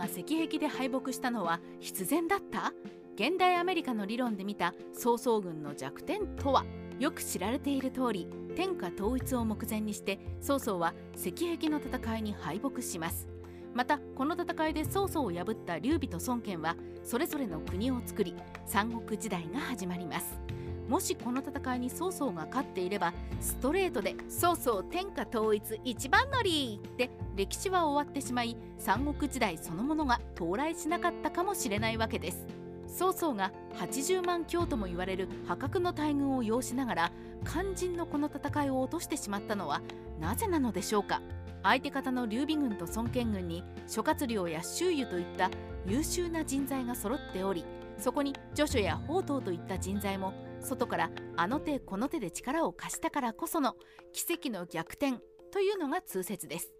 [0.00, 2.72] が石壁で敗北したのは必然だった？
[3.16, 6.64] 現代アメリカの理論で見た曹操軍の弱点とは？
[6.98, 8.26] よく知られている通り
[8.56, 13.28] 天下統一を目前にして曹操は石壁の戦いに敗北します。
[13.74, 20.40] またこの戦いで曹操を破った劉備と孫権はそれぞれの国を作り三国時代が始まります。
[20.88, 32.46] もしこの戦いに曹操が勝っていればストレートで「曹操天下統一一番乗り!」で歴史は終わってしまい三国時代そのものが到来しなかったかもしれないわけです。
[32.86, 37.12] 曹操が80万強とも言われる破格の大軍を要しながら
[37.50, 39.80] 肝心のこの戦いを落としてしまったのは
[40.20, 41.22] なぜなのでしょうか。
[41.62, 45.50] 相手方の劉備軍と孫権軍に諸葛亮や周瑜といった
[45.86, 47.64] 優秀な人材が揃っており
[47.98, 53.76] そこに助手や宝刀といった人材も外からあの手この手で力を貸したからこその
[54.12, 56.72] 奇跡の逆転というのが通説です。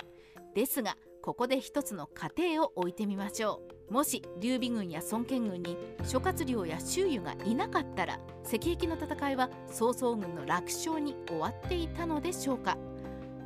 [0.54, 3.92] ですがここで一つの過程を置いてみましょう。
[3.92, 12.78] もし劉備軍や孫権軍に諸葛亮や周瑜がいなかったら石壁の戦いは曹操軍の楽勝に終わっていたのでしょうか。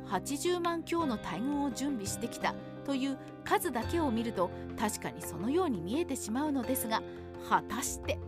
[0.07, 2.53] 80万強の大軍を準備してきた
[2.85, 7.01] という数だけを見ると確かにそのように見えてしまうのですが
[7.49, 8.19] 果たして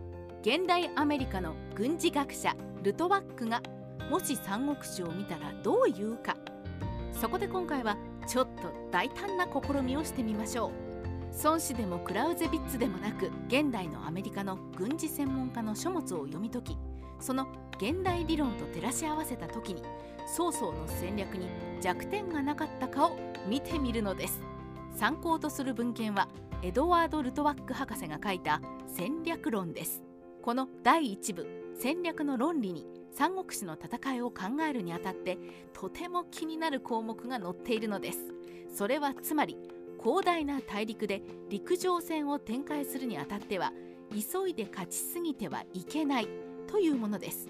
[0.42, 3.62] 現代アメリカの軍事学者ルトワックが
[4.10, 6.36] もし三国志を見たらどう言うか。
[7.20, 7.96] そこで今回は
[8.28, 10.70] ちょっと大胆な試みをしてみましょう。
[11.42, 16.78] 孫子でもクラウゼビッツでもなく現代のアメリカの軍事専門家の書物を読み解き
[17.20, 17.46] その
[17.76, 19.82] 現代理論と照らし合わせた時に
[20.26, 21.48] 曹操の戦略に
[21.80, 24.40] 弱点がなかったかを見てみるのです。
[24.96, 26.28] 参考とする文献は
[26.62, 30.02] エドワード・ルトワック博士が書いた戦略論です。
[30.42, 35.38] この第1部戦略の論理に三国志の戦いを考えるにあたって
[35.72, 38.18] とても気になる項目が載っているのです。
[38.74, 39.56] それはつまり
[40.00, 43.72] 広大な大陸で陸上戦を展開するにあたっては
[44.10, 46.28] 急いで勝ちすぎてはいけない
[46.68, 47.48] というものです。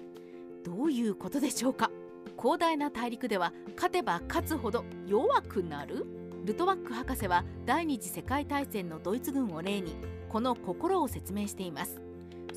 [0.63, 1.91] どういうことでしょうか？
[2.37, 6.05] 広大な大陸では勝てば勝つほど弱くなる。
[6.45, 9.95] ルトワック博士は第二次世界大戦のドイツ軍を例に
[10.29, 12.01] この心を説明しています。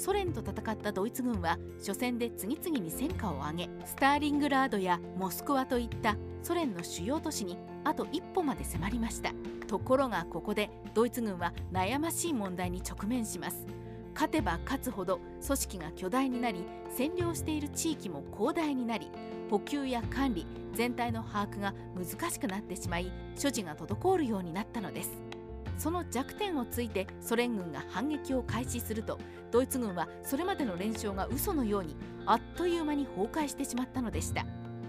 [0.03, 9.31] ソ連と戦ったドイツ軍は初戦で次々に戦果を挙げスターリングラードやモスクワといったソ連の主要都市にあと一歩まで迫りました。
[9.69, 13.65] ところがここでドイツ軍は悩ましい問題に直面します。
[14.13, 16.65] 勝てば勝つほど組織が巨大になり
[16.99, 19.09] 占領している地域も広大になり
[19.51, 25.32] 補給や管理全体の把握が難しくなってしまい所持が滞るようになったのです。
[25.79, 29.19] その弱点をついてソ連軍が反撃を開始すると
[29.51, 31.97] ドイツ軍はそれまでの連勝が嘘のように
[32.27, 34.47] あっという間に崩壊してしまったのでした。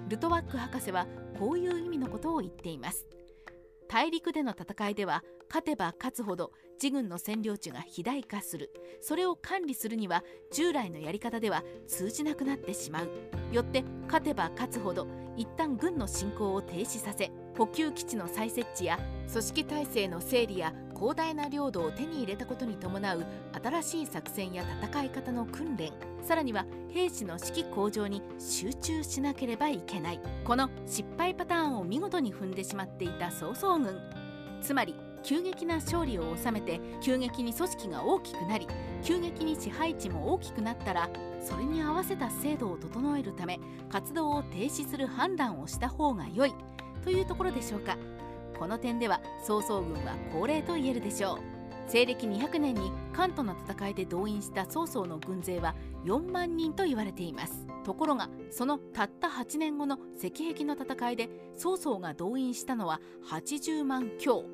[0.09, 1.07] ルトワック博士は
[1.39, 3.07] こういう意味のことを言っています。
[3.87, 6.51] 大陸での戦いでは勝てば勝つほど
[6.81, 8.71] 自軍の占領地が肥大化する。
[9.01, 13.09] それを管理するには従来のやり方では通じなくなってしまう。
[13.51, 18.99] よって勝てば勝つほど一旦軍の侵攻を停止させ補給基地の再設置や
[19.31, 20.73] 組織体制の整理や
[21.03, 23.25] 広大な領土を手に入れたことに伴う
[23.61, 25.91] 新しい作戦や戦い方の訓練
[26.21, 30.21] さらには兵士の士気向上に集中しなければいけない。
[30.45, 33.99] この失敗パターンを見事に踏んでしまっていた曹操軍。
[34.61, 38.65] つまり急激な勝利を収めて急激に組織が大きくなり
[39.03, 41.09] 急激に支配地も大きくなったら
[41.41, 43.59] それに合わせた制度を整えるため
[43.89, 46.53] 活動を停止する判断をした方が良い。
[47.03, 47.97] というところでしょうか。
[48.57, 51.39] この点では曹操軍は高齢と言えるでしょう。
[51.87, 55.75] 西暦200年に関東の戦いで動員した曹操の軍勢は
[56.05, 57.67] 4万人と言われています。
[57.83, 64.45] ところがそのたった8年後の石壁の戦いで曹操が動員したのは80万強。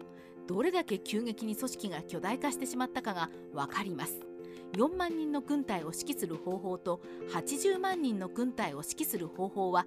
[0.47, 4.19] どれだけ急激に組織が巨大化してしまったかが分かります。
[4.73, 7.01] 4万人の軍隊を指揮する方法と
[7.31, 9.85] 80万人の軍隊を指揮する方法は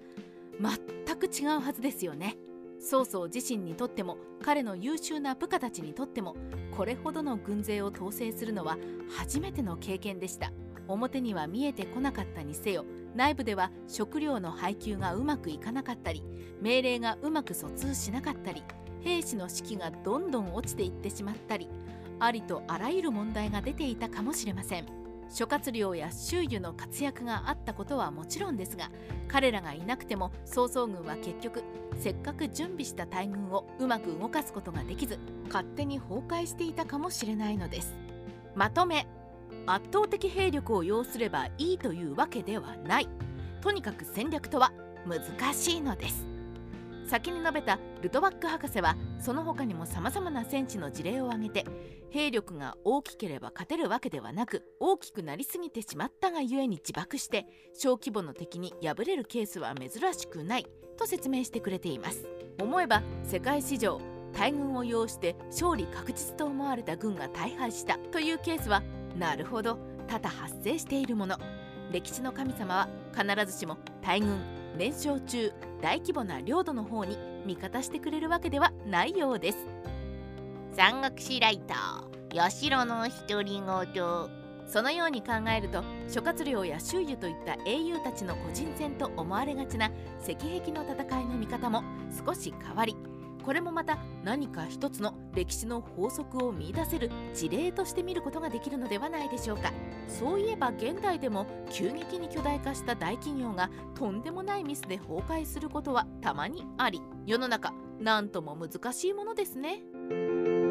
[0.59, 2.37] 全く違うはずですよね。
[2.83, 6.35] 曹操自身にとっても彼の優秀な部下たちにとっても
[6.75, 8.77] これほどの軍勢を統制するのは
[9.17, 10.51] 初めての経験でした。
[10.87, 12.83] 表には見えてこなかったにせよ
[13.15, 16.23] 内部では食料の配給がうまくいかなかったり
[16.61, 18.63] 命令がうまく疎通しなかったり
[19.01, 21.69] 兵士の士気がどんどん落ちていってしまったり
[22.19, 25.03] ありとあらゆる問題が出ていたかもしれません。
[25.29, 28.91] 諸葛亮や周囲の活躍があったことはもちろんですが
[29.27, 31.63] 彼らがいなくても曹操軍は結局
[31.99, 37.93] せっかく準備した大軍をうまく動かすことができず勝手に崩壊していたかもしれないのです。
[38.55, 39.07] まとめ
[39.65, 43.09] 圧倒的兵力を要すればいいというわけではない。
[43.61, 44.73] とにかく戦略とは
[45.05, 46.32] 難しいのです。
[47.05, 51.65] 先に述べたルトワック博士はその他にもさまざまな戦地の事例を挙げて
[52.09, 60.67] 兵力が大きければ勝てるわけではなく大きくなりすぎてしまったがゆえに自爆して小規模の敵に敗れるケースは珍しくない
[60.97, 62.27] と説明してくれています。
[62.61, 63.99] 思えば世界史上
[64.33, 68.83] 大軍を要して勝利確実と思われた軍が大敗したというケースは
[69.17, 69.77] なるほど
[70.07, 71.37] 多々発生しているもの。
[71.91, 74.39] 歴史の神様は必ずしも大軍
[74.77, 75.51] 連勝中。
[75.83, 79.67] 大規模な領土の方に味方してくれるわけではないようです。
[80.71, 84.43] 山岳史ライター八代の独り言。
[84.65, 89.91] そのように考えると諸葛亮や周囲といった英雄たちの個人戦と思われがちな
[90.21, 91.83] 石壁の戦いの見方も
[92.25, 92.95] 少し変わり
[93.43, 99.71] これもまた何か一つの歴史の法則を見いだせる事例として見ることができるのではないでしょうか
[100.07, 110.62] そういえば現代でも急激に巨大化した大企業がとんでもないミスで崩壊することはたまにあり世の中何とも難しいものですね。